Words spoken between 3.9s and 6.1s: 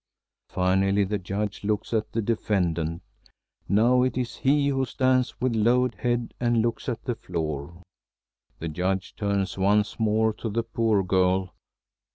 it is he who stands with lowered